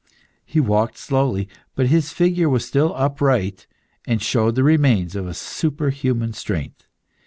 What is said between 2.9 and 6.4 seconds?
upright, and showed the remains of a superhuman